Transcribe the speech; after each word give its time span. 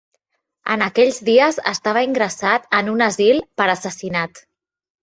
En 0.75 0.83
aquells 0.85 1.19
dies 1.27 1.61
estava 1.73 2.03
ingressat 2.09 2.67
en 2.81 2.93
un 2.97 3.05
asil 3.11 3.47
per 3.63 3.71
assassinat. 3.79 4.45